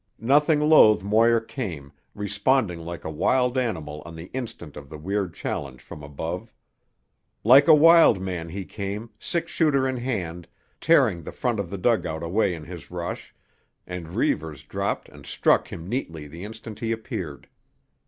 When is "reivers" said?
14.15-14.63